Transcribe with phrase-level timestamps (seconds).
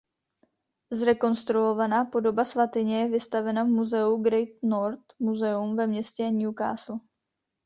[0.91, 6.99] Zrekonstruovaná podoba svatyně je vystavena v muzeu Great North Museum ve městě Newcastle.